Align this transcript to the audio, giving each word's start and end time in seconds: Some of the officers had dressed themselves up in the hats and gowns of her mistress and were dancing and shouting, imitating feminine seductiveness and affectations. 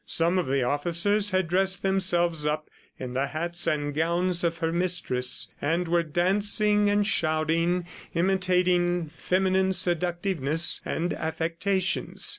Some 0.07 0.39
of 0.39 0.47
the 0.47 0.63
officers 0.63 1.29
had 1.29 1.47
dressed 1.47 1.83
themselves 1.83 2.43
up 2.43 2.71
in 2.97 3.13
the 3.13 3.27
hats 3.27 3.67
and 3.67 3.93
gowns 3.93 4.43
of 4.43 4.57
her 4.57 4.71
mistress 4.71 5.49
and 5.61 5.87
were 5.87 6.01
dancing 6.01 6.89
and 6.89 7.05
shouting, 7.05 7.85
imitating 8.15 9.09
feminine 9.09 9.73
seductiveness 9.73 10.81
and 10.83 11.13
affectations. 11.13 12.27